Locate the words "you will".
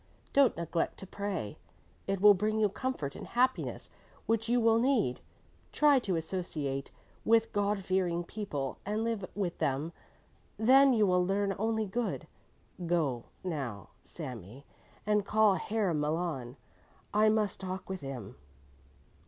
4.49-4.79, 10.93-11.23